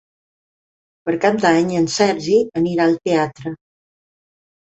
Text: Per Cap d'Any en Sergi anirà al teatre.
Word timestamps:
Per 1.09 1.13
Cap 1.25 1.35
d'Any 1.43 1.75
en 1.81 1.85
Sergi 1.95 2.39
anirà 2.61 2.87
al 2.91 2.97
teatre. 3.09 3.55